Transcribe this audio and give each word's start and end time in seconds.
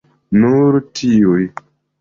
Nur 0.45 0.79
tiuj. 1.01 1.47